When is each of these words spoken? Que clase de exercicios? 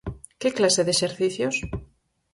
Que 0.39 0.49
clase 0.57 0.81
de 0.85 0.93
exercicios? 0.95 1.55